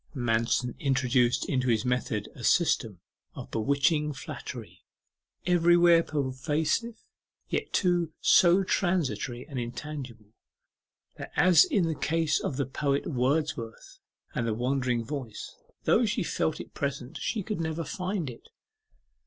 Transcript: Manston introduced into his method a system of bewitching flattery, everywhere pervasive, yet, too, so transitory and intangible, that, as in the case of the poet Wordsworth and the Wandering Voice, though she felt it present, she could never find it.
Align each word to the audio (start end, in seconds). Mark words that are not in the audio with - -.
Manston 0.15 0.73
introduced 0.79 1.47
into 1.47 1.67
his 1.67 1.85
method 1.85 2.27
a 2.33 2.43
system 2.43 3.01
of 3.35 3.51
bewitching 3.51 4.13
flattery, 4.13 4.81
everywhere 5.45 6.01
pervasive, 6.01 7.03
yet, 7.49 7.71
too, 7.71 8.11
so 8.19 8.63
transitory 8.63 9.45
and 9.47 9.59
intangible, 9.59 10.33
that, 11.17 11.31
as 11.35 11.65
in 11.65 11.83
the 11.85 11.93
case 11.93 12.39
of 12.39 12.57
the 12.57 12.65
poet 12.65 13.05
Wordsworth 13.05 13.99
and 14.33 14.47
the 14.47 14.55
Wandering 14.55 15.05
Voice, 15.05 15.55
though 15.83 16.07
she 16.07 16.23
felt 16.23 16.59
it 16.59 16.73
present, 16.73 17.17
she 17.17 17.43
could 17.43 17.61
never 17.61 17.83
find 17.83 18.27
it. 18.27 18.47